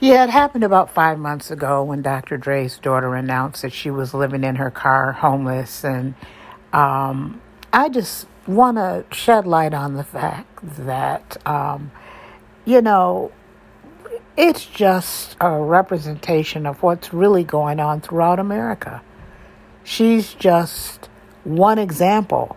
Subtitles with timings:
[0.00, 2.36] Yeah, it happened about five months ago when Dr.
[2.36, 5.84] Dre's daughter announced that she was living in her car homeless.
[5.84, 6.14] And
[6.72, 7.40] um,
[7.72, 11.92] I just want to shed light on the fact that, um,
[12.66, 13.32] you know,
[14.36, 19.00] it's just a representation of what's really going on throughout America.
[19.84, 21.08] She's just
[21.44, 22.56] one example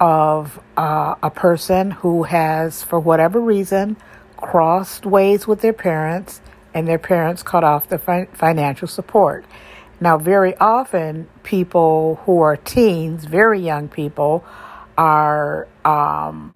[0.00, 3.96] of uh, a person who has, for whatever reason,
[4.38, 6.40] crossed ways with their parents
[6.74, 9.44] and their parents cut off the fi- financial support.
[10.00, 14.44] Now, very often, people who are teens, very young people,
[14.96, 16.54] are um,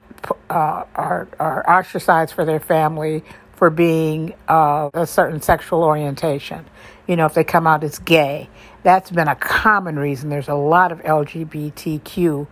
[0.48, 3.24] uh, are, are ostracized for their family
[3.56, 6.64] for being uh, a certain sexual orientation.
[7.06, 8.48] You know, if they come out as gay,
[8.82, 10.28] that's been a common reason.
[10.30, 12.46] There's a lot of LGBTQ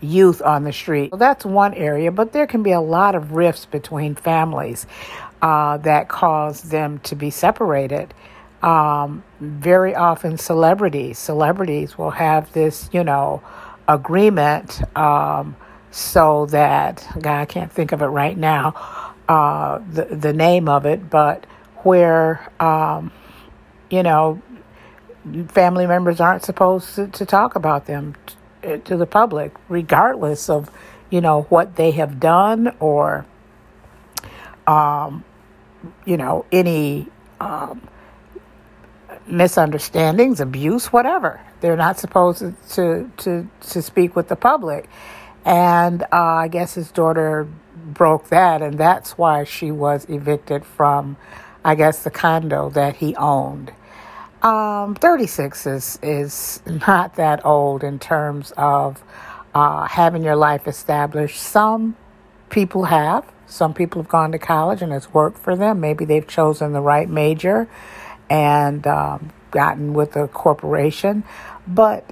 [0.00, 1.12] youth on the street.
[1.16, 4.86] That's one area, but there can be a lot of rifts between families
[5.42, 8.12] uh, that cause them to be separated.
[8.62, 13.42] Um, very often, celebrities celebrities will have this, you know,
[13.88, 15.56] agreement um,
[15.90, 20.86] so that God, I can't think of it right now, uh, the the name of
[20.86, 21.46] it, but
[21.84, 23.12] where um,
[23.90, 24.42] you know
[25.48, 28.14] family members aren't supposed to, to talk about them
[28.84, 30.70] to the public, regardless of
[31.10, 33.26] you know what they have done or
[34.66, 35.24] um,
[36.04, 37.06] you know, any
[37.40, 37.88] um,
[39.26, 41.40] misunderstandings, abuse, whatever.
[41.60, 44.88] They're not supposed to to to speak with the public,
[45.44, 51.16] and uh, I guess his daughter broke that, and that's why she was evicted from,
[51.64, 53.72] I guess, the condo that he owned.
[54.42, 59.02] Um, 36 is is not that old in terms of
[59.54, 61.40] uh, having your life established.
[61.40, 61.96] Some
[62.50, 65.80] people have, some people have gone to college and it's worked for them.
[65.80, 67.68] Maybe they've chosen the right major
[68.28, 71.24] and um, gotten with a corporation.
[71.66, 72.04] But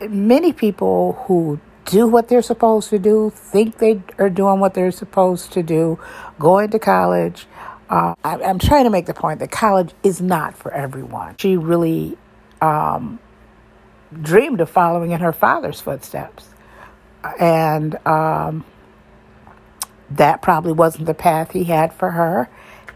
[0.00, 4.90] many people who do what they're supposed to do, think they are doing what they're
[4.90, 5.98] supposed to do,
[6.38, 7.46] going to college.
[7.88, 11.36] Uh, I, am trying to make the point that college is not for everyone.
[11.38, 12.18] She really
[12.60, 13.20] um,
[14.22, 16.48] dreamed of following in her father's footsteps.
[17.38, 18.64] And um,
[20.10, 22.48] that probably wasn't the path he had for her.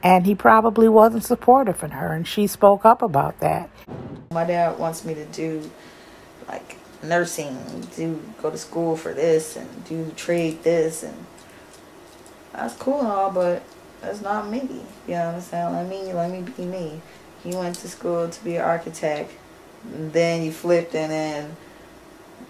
[0.03, 2.12] And he probably wasn't supportive in her.
[2.12, 3.71] And she spoke up about that.
[4.33, 5.71] My dad wants me to do
[6.49, 11.27] like nursing, do go to school for this and do trade this and
[12.53, 13.62] that's cool and all, but
[14.00, 14.83] that's not me.
[15.06, 15.72] You know what I'm saying?
[15.72, 17.00] Let me let me be me.
[17.44, 19.33] You went to school to be an architect,
[19.84, 21.56] then you flipped and then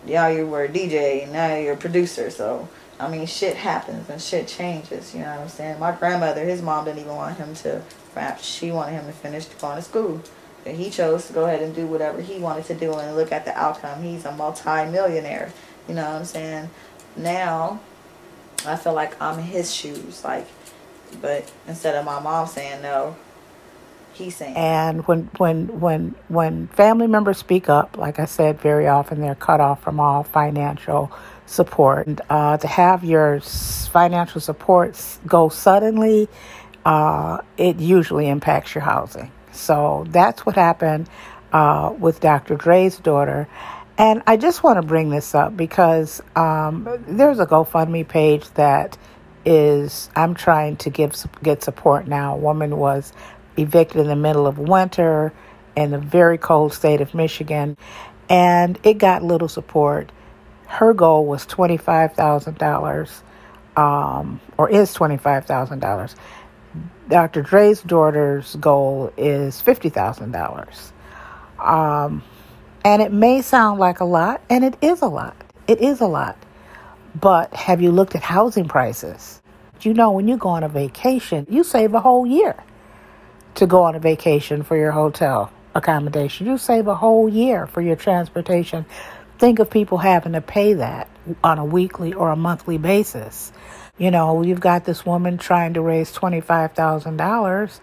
[0.06, 2.68] yeah, you were a DJ, and now you're a producer, so
[3.00, 5.14] I mean, shit happens and shit changes.
[5.14, 5.78] You know what I'm saying?
[5.78, 7.82] My grandmother, his mom didn't even want him to
[8.14, 8.40] rap.
[8.40, 10.20] She wanted him to finish going to school.
[10.66, 13.32] And he chose to go ahead and do whatever he wanted to do and look
[13.32, 14.02] at the outcome.
[14.02, 15.50] He's a multi-millionaire.
[15.88, 16.68] You know what I'm saying?
[17.16, 17.80] Now,
[18.66, 20.22] I feel like I'm in his shoes.
[20.22, 20.46] Like,
[21.20, 23.16] but instead of my mom saying no,
[24.12, 24.56] he's saying.
[24.56, 29.34] And when when when when family members speak up, like I said, very often they're
[29.34, 31.10] cut off from all financial
[31.46, 32.06] support.
[32.06, 36.28] And, uh, to have your financial support go suddenly,
[36.84, 39.30] uh, it usually impacts your housing.
[39.52, 41.08] So that's what happened
[41.52, 42.54] uh, with Dr.
[42.54, 43.48] Dre's daughter.
[43.98, 48.96] And I just want to bring this up because um, there's a GoFundMe page that
[49.44, 52.34] is I'm trying to give get support now.
[52.34, 53.12] A woman was
[53.56, 55.32] evicted in the middle of winter
[55.76, 57.76] in the very cold state of Michigan,
[58.28, 60.12] and it got little support
[60.70, 63.22] her goal was $25,000,
[63.76, 66.14] um, or is $25,000.
[67.08, 67.42] Dr.
[67.42, 70.92] Dre's daughter's goal is $50,000.
[71.58, 72.22] Um,
[72.84, 75.36] and it may sound like a lot, and it is a lot.
[75.66, 76.36] It is a lot.
[77.18, 79.40] But have you looked at housing prices?
[79.80, 82.54] You know, when you go on a vacation, you save a whole year
[83.54, 86.46] to go on a vacation for your hotel accommodation.
[86.46, 88.84] You save a whole year for your transportation
[89.40, 91.08] think of people having to pay that
[91.42, 93.50] on a weekly or a monthly basis.
[93.96, 97.80] You know, you've got this woman trying to raise $25,000,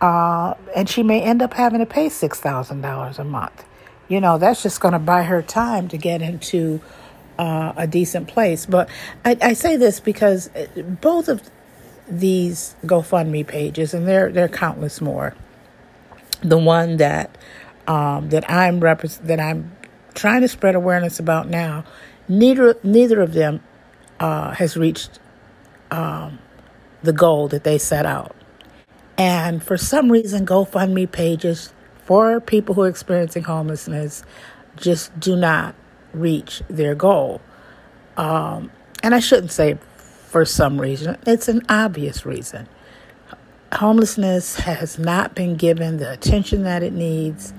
[0.00, 3.64] uh, and she may end up having to pay $6,000 a month.
[4.06, 6.80] You know, that's just going to buy her time to get into
[7.38, 8.66] uh, a decent place.
[8.66, 8.88] But
[9.24, 10.50] I, I say this because
[11.00, 11.42] both of
[12.08, 15.34] these GoFundMe pages, and there there are countless more.
[16.40, 17.36] The one that
[17.86, 19.76] um, that I'm that I'm
[20.14, 21.84] trying to spread awareness about now,
[22.28, 23.62] neither neither of them
[24.20, 25.18] uh, has reached
[25.90, 26.38] um,
[27.02, 28.34] the goal that they set out.
[29.16, 31.72] And for some reason, GoFundMe pages
[32.04, 34.24] for people who are experiencing homelessness
[34.76, 35.74] just do not
[36.14, 37.40] reach their goal.
[38.16, 38.70] Um,
[39.02, 39.78] and I shouldn't say
[40.28, 42.68] for some reason, it's an obvious reason.
[43.72, 47.52] Homelessness has not been given the attention that it needs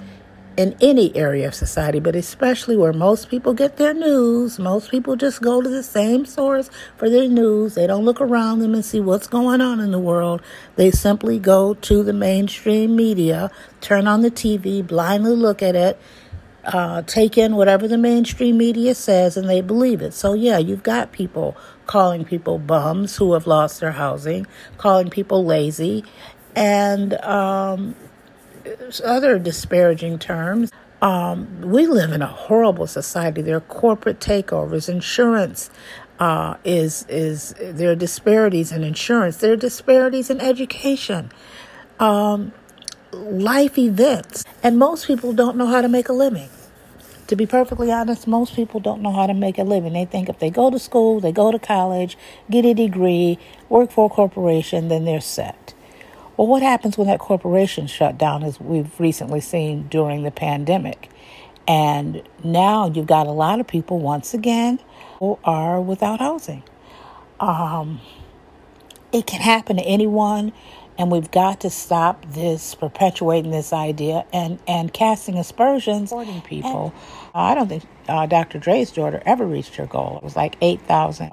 [0.57, 4.57] in any area of society, but especially where most people get their news.
[4.57, 7.75] Most people just go to the same source for their news.
[7.75, 10.41] They don't look around them and see what's going on in the world.
[10.75, 13.51] They simply go to the mainstream media,
[13.81, 15.99] turn on the TV, blindly look at it,
[16.65, 20.13] uh, take in whatever the mainstream media says, and they believe it.
[20.13, 24.47] So, yeah, you've got people calling people bums who have lost their housing,
[24.77, 26.03] calling people lazy,
[26.55, 27.95] and um,
[29.03, 30.71] other disparaging terms.
[31.01, 33.41] Um, we live in a horrible society.
[33.41, 35.69] There are corporate takeovers, insurance
[36.19, 39.37] uh, is is there are disparities in insurance.
[39.37, 41.31] There are disparities in education,
[41.99, 42.53] um,
[43.15, 46.49] life events, and most people don't know how to make a living.
[47.27, 49.93] To be perfectly honest, most people don't know how to make a living.
[49.93, 52.17] They think if they go to school, they go to college,
[52.51, 55.73] get a degree, work for a corporation, then they're set.
[56.37, 61.09] Well, what happens when that corporation shut down, as we've recently seen during the pandemic?
[61.67, 64.79] And now you've got a lot of people, once again,
[65.19, 66.61] who are without housing.
[67.39, 68.01] Um,
[69.11, 70.53] it can happen to anyone,
[70.97, 76.93] and we've got to stop this, perpetuating this idea, and, and casting aspersions on people.
[77.33, 78.59] And, I don't think uh, Dr.
[78.59, 80.17] Dre's daughter ever reached her goal.
[80.17, 81.29] It was like 8000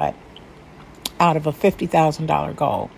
[1.20, 2.90] out of a $50,000 goal.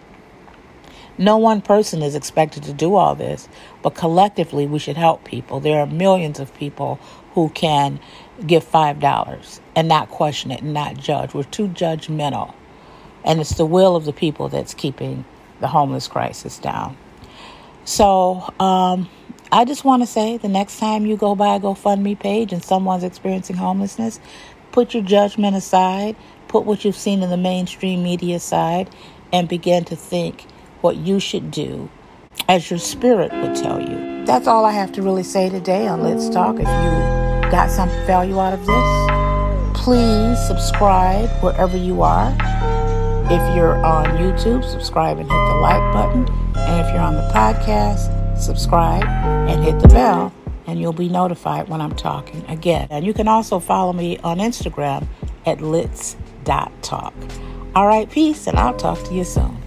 [1.16, 3.48] No one person is expected to do all this,
[3.82, 5.60] but collectively we should help people.
[5.60, 6.98] There are millions of people
[7.34, 8.00] who can
[8.46, 11.34] give $5 and not question it and not judge.
[11.34, 12.54] We're too judgmental.
[13.24, 15.24] And it's the will of the people that's keeping
[15.64, 16.94] the homeless crisis down.
[17.86, 19.08] So, um,
[19.50, 22.62] I just want to say the next time you go by a GoFundMe page and
[22.62, 24.20] someone's experiencing homelessness,
[24.72, 26.16] put your judgment aside,
[26.48, 28.94] put what you've seen in the mainstream media aside,
[29.32, 30.42] and begin to think
[30.82, 31.88] what you should do
[32.46, 34.26] as your spirit would tell you.
[34.26, 36.56] That's all I have to really say today on Let's Talk.
[36.56, 42.36] If you got some value out of this, please subscribe wherever you are.
[43.30, 46.28] If you're on YouTube, subscribe and hit the like button.
[46.56, 50.32] And if you're on the podcast, subscribe and hit the bell,
[50.66, 52.88] and you'll be notified when I'm talking again.
[52.90, 55.06] And you can also follow me on Instagram
[55.46, 57.14] at lits.talk.
[57.74, 59.63] All right, peace, and I'll talk to you soon.